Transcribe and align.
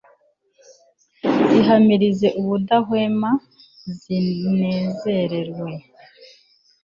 zihamirize 1.49 2.27
ubudahwema 2.39 3.31
zinezerewe 3.97 5.71